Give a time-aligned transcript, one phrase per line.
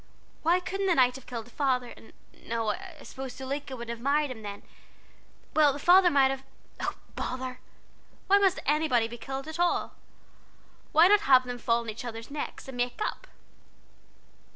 [0.41, 2.11] Why couldn't the knight have killed the father, and
[2.47, 4.63] no, I suppose Zuleika wouldn't have married him then.
[5.55, 6.41] Well, the father might have
[6.79, 7.59] oh, bother!
[8.25, 9.91] why must anybody be killed, anyhow?
[10.91, 13.27] why not have them fall on each other's necks, and make up?"